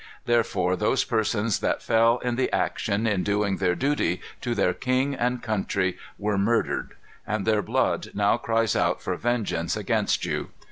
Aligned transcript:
Therefore 0.25 0.75
those 0.75 1.03
persons 1.03 1.59
that 1.59 1.83
fell 1.83 2.17
in 2.23 2.35
the 2.35 2.51
action, 2.51 3.05
in 3.05 3.21
doing 3.21 3.57
their 3.57 3.75
duty 3.75 4.19
to 4.41 4.55
their 4.55 4.73
king 4.73 5.13
and 5.13 5.43
country, 5.43 5.95
were 6.17 6.39
murdered. 6.39 6.95
And 7.27 7.45
their 7.45 7.61
blood 7.61 8.07
now 8.15 8.37
cries 8.37 8.75
out 8.75 8.99
for 8.99 9.15
vengeance 9.15 9.77
against 9.77 10.25
you. 10.25 10.49